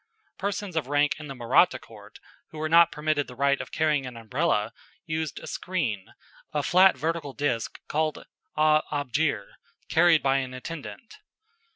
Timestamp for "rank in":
0.87-1.27